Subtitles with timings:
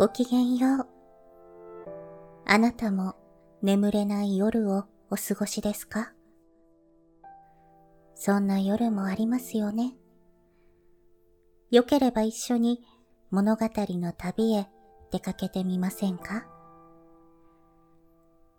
[0.00, 0.86] ごきげんよう。
[2.46, 3.16] あなたも
[3.60, 6.14] 眠れない夜をお過ごしですか？
[8.14, 9.92] そんな夜もありますよね。
[11.70, 12.80] よければ一緒に
[13.30, 14.68] 物語の旅へ
[15.12, 16.46] 出かけてみませんか？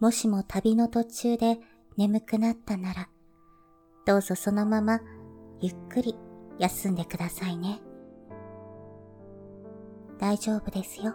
[0.00, 1.58] もしも旅の途中で
[1.98, 3.10] 眠くなったなら、
[4.06, 5.00] どうぞそのまま
[5.60, 6.16] ゆっくり
[6.58, 7.80] 休んでくださいね。
[10.18, 11.14] 大丈夫ですよ。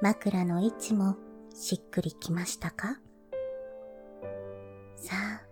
[0.00, 1.16] 枕の位置も
[1.52, 3.00] しっくりきましたか？
[4.94, 5.42] さあ、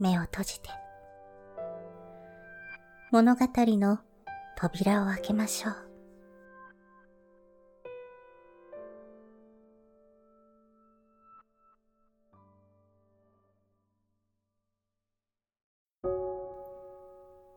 [0.00, 0.70] 目を閉じて。
[3.12, 3.98] 物語の
[4.56, 5.74] 扉を開けましょう。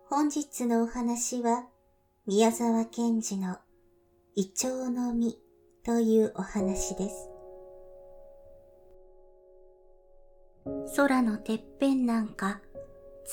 [0.09, 1.65] 本日のお話は、
[2.25, 3.57] 宮沢賢治の
[4.35, 5.37] イチョウの実
[5.85, 7.29] というお話です。
[10.97, 12.59] 空のてっぺんなんか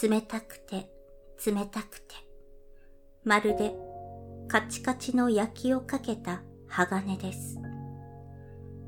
[0.00, 0.89] 冷たくて
[1.44, 2.14] 冷たくて、
[3.24, 3.74] まるで
[4.47, 7.58] カチカチの焼きをかけた鋼です。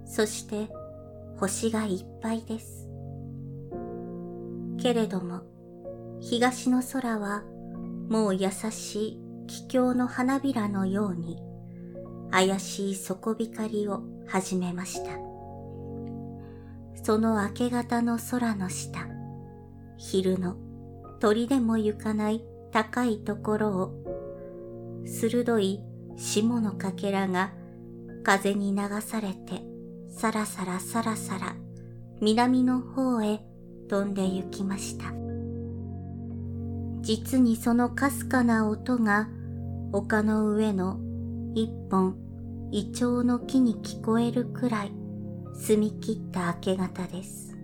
[0.07, 0.71] そして
[1.39, 2.89] 星がいっぱいです。
[4.81, 5.43] けれども
[6.21, 7.43] 東の空は
[8.09, 11.48] もう優しい気境の花びらのように
[12.31, 15.13] 怪しい底光を始めました。
[17.03, 19.07] その明け方の空の下、
[19.97, 20.57] 昼の
[21.21, 25.81] 鳥でも行かない高いところを、鋭い
[26.17, 27.53] 霜のかけらが
[28.23, 29.63] 風に流されて、
[30.11, 31.57] さらさらさらさら
[32.21, 33.41] 南の方へ
[33.89, 35.13] 飛んで行きました。
[37.01, 39.29] 実にそのかすかな音が
[39.93, 41.01] 丘の上の
[41.61, 42.15] 一本
[42.71, 44.93] イチョウの木に聞こえるくらい
[45.55, 47.59] 澄み切った明け方です。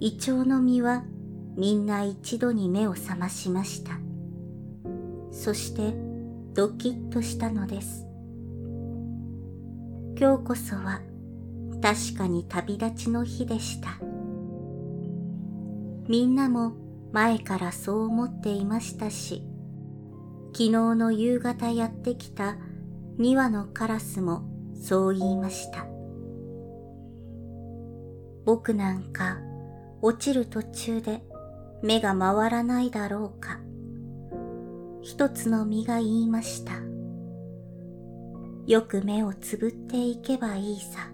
[0.00, 1.04] イチョウの実は
[1.58, 3.98] みんな一度に目を覚ましました。
[5.30, 5.94] そして
[6.54, 8.06] ドキッとしたのです。
[10.18, 11.02] 今日こそは
[11.82, 13.98] 確かに旅立ちの日でした。
[16.08, 16.72] みんなも
[17.12, 19.42] 前からそう思っていましたし、
[20.56, 22.56] 昨日の夕方やってきた
[23.18, 24.44] 2羽のカラスも
[24.80, 25.84] そう言いました。
[28.44, 29.38] 僕なんか
[30.00, 31.24] 落ちる途中で
[31.82, 33.58] 目が回らないだろうか。
[35.02, 36.74] 一つの実が言いました。
[38.68, 41.10] よく目をつぶっていけばいいさ。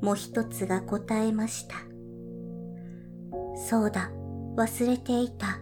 [0.00, 1.74] もう一つが答えました。
[3.68, 4.10] そうだ。
[4.56, 5.58] 忘れていた。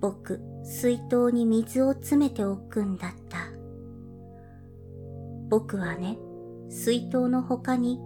[0.00, 3.38] 僕、水筒に水を詰めておくんだった。
[5.48, 6.18] 僕はね、
[6.68, 8.00] 水筒の他に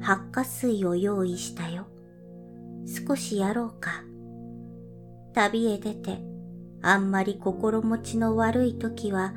[0.00, 1.86] 発火水を用意したよ。
[2.86, 4.02] 少しやろうか。
[5.34, 6.18] 旅へ出て、
[6.82, 9.34] あんまり心持ちの悪い時は、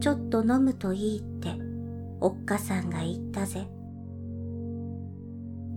[0.00, 1.54] ちょっと飲むといいって、
[2.20, 3.68] おっかさんが言ったぜ。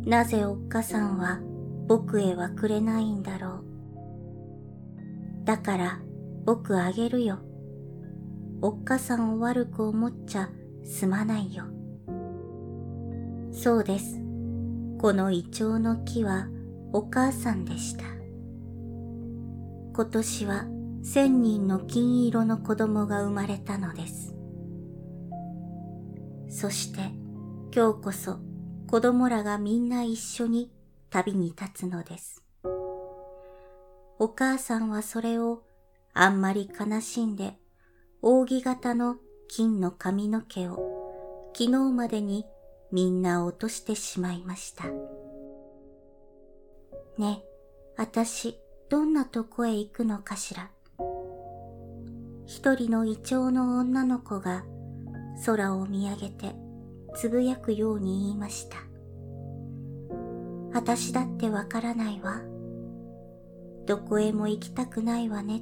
[0.06, 1.40] なぜおっかさんは
[1.88, 3.64] 僕へはくれないんだろう。
[5.46, 6.00] だから
[6.46, 7.40] 僕あげるよ。
[8.62, 10.50] おっかさんを悪く思っちゃ
[10.84, 11.66] すまないよ。
[13.52, 14.20] そうです。
[15.00, 16.48] このイチョウの木は
[16.92, 18.04] お母さんでした。
[19.94, 20.66] 今年は
[21.04, 24.36] 千人の金色の子供が生まれたのです。
[26.50, 27.00] そして
[27.76, 28.40] 今日こそ
[28.88, 30.72] 子供らがみんな一緒に
[31.10, 32.44] 旅に立つのです。
[34.20, 35.64] お母さんはそれを
[36.14, 37.58] あんまり悲しんで
[38.22, 39.18] 扇形の
[39.48, 42.46] 金の髪の毛を昨日までに
[42.92, 44.86] みんな落としてしまいました。
[47.18, 47.44] ね、
[47.98, 50.70] あたしどんなとこへ行くのかしら。
[52.46, 54.64] 一人のイチョウの女の子が
[55.46, 56.56] 空を見上げて
[57.16, 58.78] つぶやくように言いました。
[60.78, 62.42] あたしだってわからないわ。
[63.86, 65.62] どこへも行きたくないわね。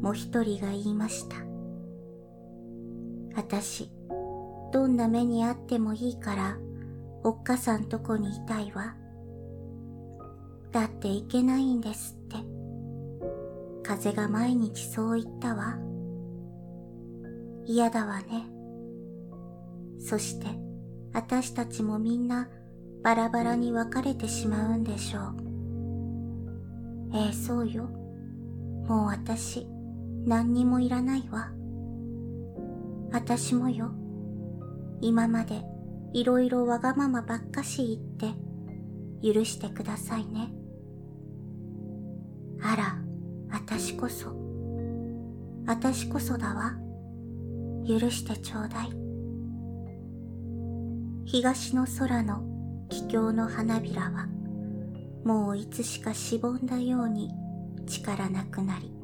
[0.00, 1.36] もう一人が言いました。
[3.38, 3.90] あたし、
[4.72, 6.58] どんな目にあってもいいから、
[7.22, 8.94] おっかさんとこにいたいわ。
[10.72, 12.36] だっていけないんですって。
[13.82, 15.76] 風が毎日そう言ったわ。
[17.66, 18.46] 嫌だわね。
[19.98, 20.46] そして、
[21.12, 22.48] あたしたちもみんな
[23.02, 25.50] バラバラに分かれてしまうんでしょう。
[27.14, 27.84] ええ、そうよ。
[28.86, 29.66] もう私、
[30.26, 31.50] 何にもいらないわ。
[33.12, 33.92] あたしもよ。
[35.00, 35.62] 今まで
[36.12, 40.52] いろいろわがままばっかし言って許してくださいね。
[42.62, 42.98] あら、
[43.50, 44.34] あたしこそ、
[45.66, 46.74] あたしこそだわ。
[47.86, 48.92] 許してちょうだい。
[51.24, 52.42] 東の空の
[52.88, 54.28] 気境の花びらは、
[55.24, 57.30] もういつしかしぼんだように
[57.86, 58.99] 力なくなり、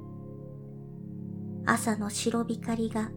[1.69, 3.11] 朝の白光が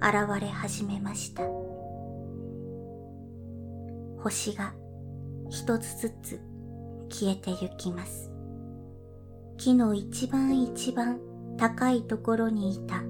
[0.00, 1.42] 現れ始めました。
[4.22, 4.72] 星が
[5.50, 6.40] 一つずつ
[7.08, 8.30] 消えてゆきます。
[9.56, 11.18] 木の一番一番
[11.56, 13.02] 高いところにいた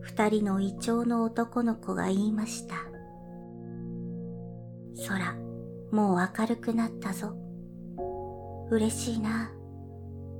[0.00, 2.76] 二人のイチョウの男の子が言いました。
[5.06, 5.34] 空、
[5.92, 7.36] もう明るくなったぞ。
[8.70, 9.50] 嬉しいな。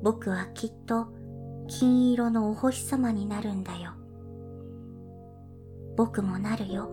[0.03, 1.09] 僕はきっと
[1.69, 3.93] 金色のお星様になるんだよ。
[5.97, 6.91] 僕もなるよ。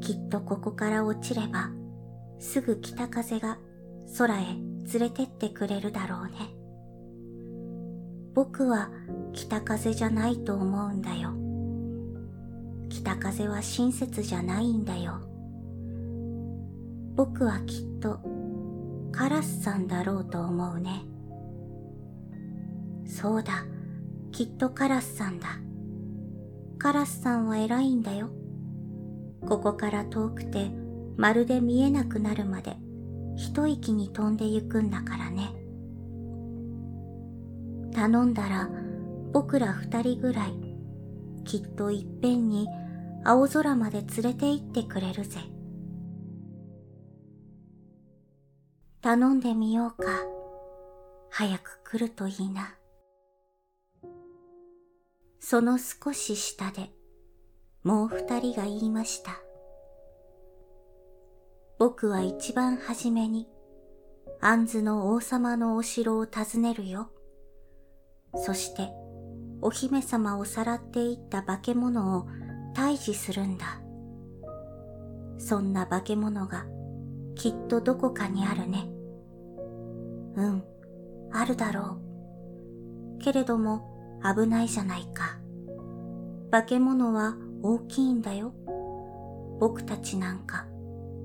[0.00, 1.70] きっとここから落ちれば
[2.38, 3.58] すぐ北風が
[4.18, 6.32] 空へ連れてってくれるだろうね。
[8.34, 8.90] 僕は
[9.32, 11.32] 北風じゃないと思うんだよ。
[12.88, 15.20] 北風は親切じゃないんだよ。
[17.16, 18.20] 僕はきっと
[19.12, 21.04] カラスさんだろうと思うね。
[23.06, 23.64] そうだ、
[24.34, 25.46] きっとカラスさんだ。
[26.76, 28.30] カラスさんは偉いんだよ。
[29.46, 30.72] ここから遠くて
[31.16, 32.76] まるで見えなくなるまで
[33.36, 35.54] 一息に飛んでゆくんだからね。
[37.92, 38.68] 頼んだら
[39.32, 40.54] 僕ら二人ぐらい
[41.44, 42.66] きっといっぺんに
[43.22, 45.38] 青空まで連れて行ってくれるぜ。
[49.00, 50.08] 頼んでみようか。
[51.30, 52.74] 早く来るといいな。
[55.46, 56.88] その少し下で
[57.82, 59.32] もう二人が言いました。
[61.78, 63.46] 僕は一番初めに、
[64.40, 67.10] 杏ズの王様のお城を訪ねるよ。
[68.34, 68.88] そして、
[69.60, 72.26] お姫様をさらっていった化け物を
[72.74, 73.82] 退治するんだ。
[75.36, 76.64] そんな化け物が
[77.34, 78.88] きっとどこかにあるね。
[80.36, 80.64] うん、
[81.32, 81.98] あるだろ
[83.18, 83.18] う。
[83.18, 83.93] けれども
[84.24, 85.38] 危ないじゃないか。
[86.50, 88.54] 化け物は大きいんだよ。
[89.60, 90.66] 僕たちなんか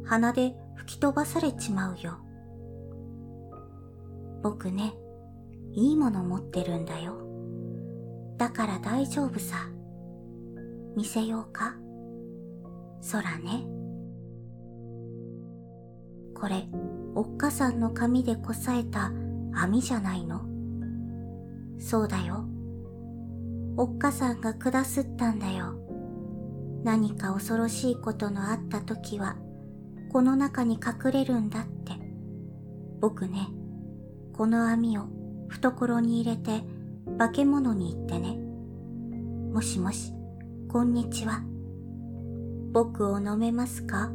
[0.06, 2.18] 鼻で吹き飛ばされちまうよ。
[4.44, 4.94] 僕ね、
[5.72, 7.16] いいもの持ってるんだよ。
[8.38, 9.56] だから大丈夫さ。
[10.96, 11.76] 見せようか
[13.12, 13.66] 空ね。
[16.34, 16.68] これ、
[17.16, 19.12] おっかさんの髪でこさえた
[19.54, 20.42] 網じゃないの？
[21.78, 22.46] そうだよ。
[23.82, 25.74] おっかさんが下すったんだよ。
[26.84, 29.38] 何か恐ろしいことのあった時は、
[30.12, 31.94] この中に隠れるんだって。
[33.00, 33.48] 僕ね、
[34.34, 35.04] この網を
[35.48, 36.62] 懐に入れて
[37.18, 38.38] 化け物に言ってね。
[39.54, 40.12] もしもし、
[40.68, 41.42] こんにちは。
[42.74, 44.12] 僕を飲めますか？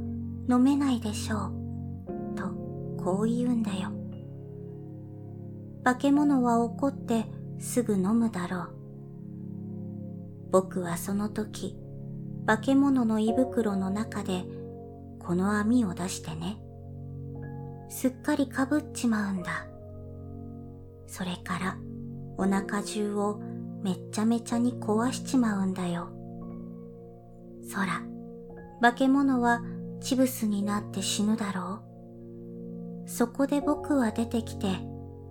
[0.46, 1.52] 飲めないでしょう。
[2.36, 2.48] と、
[3.02, 3.88] こう言うんだよ。
[5.84, 7.24] 化け物は怒って
[7.58, 8.73] すぐ飲むだろう。
[10.54, 11.76] 僕はその時、
[12.46, 14.44] 化け物の胃袋の中で
[15.18, 16.60] この網を出してね。
[17.88, 19.66] すっかりかぶっちまうんだ。
[21.08, 21.76] それから
[22.38, 23.40] お腹中を
[23.82, 26.10] めっちゃめちゃに壊しちまうんだよ。
[27.74, 28.02] 空、
[28.80, 29.60] 化け物は
[30.00, 31.80] チブスになって死ぬだろ
[33.04, 33.10] う。
[33.10, 34.68] そこで僕は出てきて、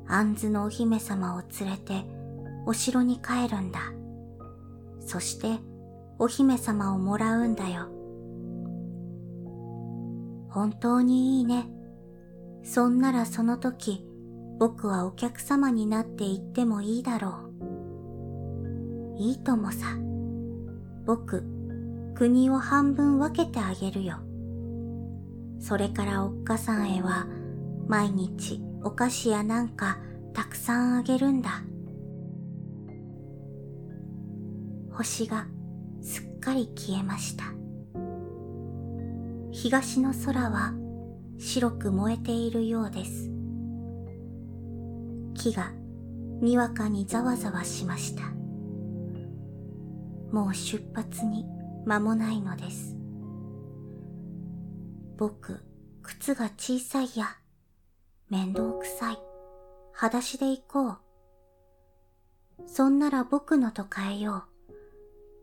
[0.05, 2.03] アンのお姫様を連れて
[2.65, 3.93] お城に帰るんだ。
[5.05, 5.59] そして
[6.19, 7.89] お姫様をもらうんだよ。
[10.49, 11.67] 本当にいいね。
[12.63, 14.05] そんならその時、
[14.59, 17.49] 僕はお客様になって行ってもいいだろ
[19.17, 19.17] う。
[19.17, 19.97] いいともさ。
[21.05, 21.43] 僕、
[22.13, 24.17] 国を半分分けてあげるよ。
[25.59, 27.27] それからおっかさんへは、
[27.87, 29.97] 毎日お菓子やなんか
[30.33, 31.63] たくさんあげるんだ。
[34.93, 35.47] 星が
[36.01, 37.45] すっかり消えました。
[39.51, 40.73] 東の空は
[41.37, 43.29] 白く燃えているようです。
[45.35, 45.71] 木が
[46.41, 48.23] にわかにざわざわしました。
[50.31, 51.45] もう出発に
[51.85, 52.95] 間もないのです。
[55.17, 55.63] 僕、
[56.01, 57.37] 靴が小さいや。
[58.29, 59.17] 面倒くさい。
[59.93, 60.97] 裸足で行こう。
[62.65, 64.52] そんなら僕のと変えよう。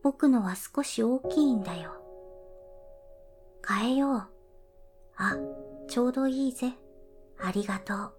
[0.02, 1.92] 僕のは少し大きいんだよ。
[3.66, 4.22] 変えよう。
[5.16, 5.36] あ、
[5.88, 6.72] ちょうどいいぜ。
[7.38, 8.12] ありがとう。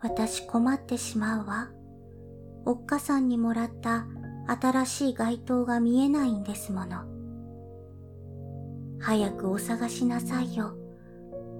[0.00, 1.70] 私困ってしまうわ。
[2.64, 4.06] おっかさんにもらった
[4.60, 7.04] 新しい街灯が見えないんですもの。
[9.00, 10.76] 早くお探しなさいよ。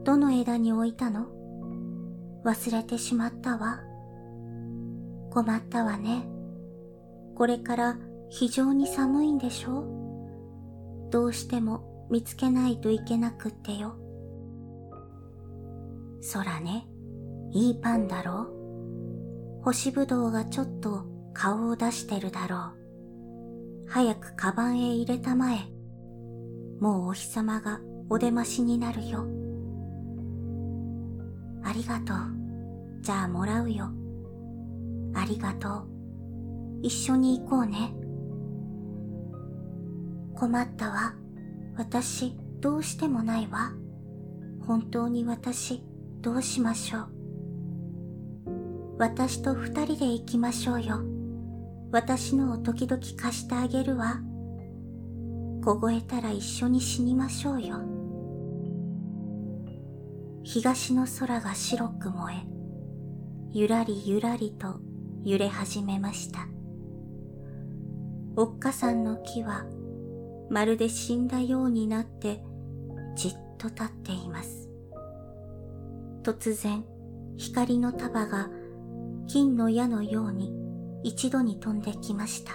[0.05, 1.27] どの枝に置いたの？
[2.45, 3.81] 忘れてしまったわ。
[5.31, 6.29] 困ったわね。
[7.35, 7.99] これから
[8.29, 9.85] 非常に寒いんでしょ？
[11.11, 13.97] どうしても見つけないといけなくってよ。
[16.21, 16.87] そらね、
[17.53, 18.43] いいパンだろ？
[19.61, 19.63] う。
[19.65, 23.89] 干しぶどうがちょっと顔を出してるだろう。
[23.89, 25.59] 早くカバンへ入れたまえ。
[26.81, 29.27] もうお日様がお出ましになるよ。
[31.65, 32.17] ありがとう。
[33.03, 33.91] じゃあもらうよ。
[35.15, 35.92] ありがとう。
[36.83, 37.95] 一緒に行こうね。
[40.35, 41.15] 困ったわ。
[41.77, 43.73] 私、どうしてもないわ。
[44.67, 45.83] 本当に私、
[46.21, 47.09] どうしましょう。
[48.99, 51.01] 私と二人で行きましょうよ。
[51.93, 54.21] 私のを時々貸してあげるわ。
[55.65, 57.77] 凍えたら一緒に死にましょうよ。
[60.43, 62.37] 東の空が白く燃え、
[63.53, 64.81] ゆらりゆらりと
[65.25, 66.52] 揺れ始めました。
[68.35, 69.67] おっかさんの木は
[70.49, 72.43] まるで死んだようになって
[73.15, 74.71] じっと立っています。
[76.23, 76.85] 突然
[77.37, 78.49] 光の束が
[79.27, 80.53] 金の矢のように
[81.03, 82.53] 一度に飛んできました。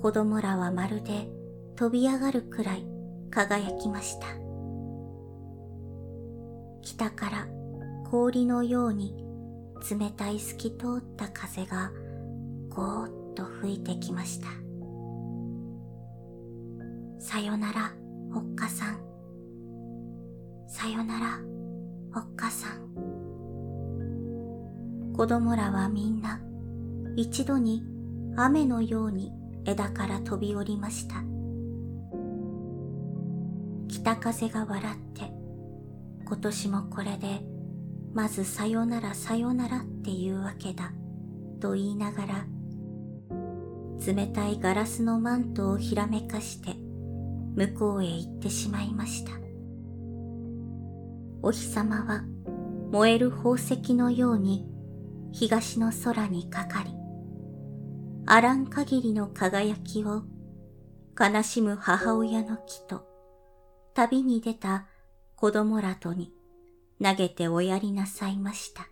[0.00, 1.28] 子供らはまるで
[1.76, 2.86] 飛び上がるくらい
[3.30, 4.26] 輝きました。
[6.82, 7.48] 北から
[8.10, 9.14] 氷のように
[9.88, 11.92] 冷たい透き通った風が
[12.74, 14.46] ゴーッと吹いてきました。
[17.18, 17.92] さよなら、
[18.34, 18.98] おっかさん。
[20.68, 21.38] さよなら、
[22.16, 22.82] おっかさん。
[25.12, 26.40] 子供らはみんな
[27.16, 27.84] 一度に
[28.36, 29.32] 雨のように
[29.66, 31.16] 枝から飛び降りました。
[33.88, 35.30] 北風が笑って、
[36.24, 37.44] 今年もこれで、
[38.14, 40.92] まずさよならさよならっていうわけだ、
[41.60, 42.46] と言いながら、
[44.04, 46.74] 冷たいガラスのマントをひらめかして、
[47.54, 49.32] 向こうへ行ってしまいました。
[51.42, 52.24] お日様は
[52.90, 54.66] 燃える宝石のように
[55.32, 56.90] 東の空にかかり、
[58.26, 60.22] あらん限りの輝きを
[61.18, 63.04] 悲しむ母親の木と
[63.94, 64.86] 旅に出た
[65.36, 66.32] 子供らとに
[67.02, 68.91] 投げておやりなさいました。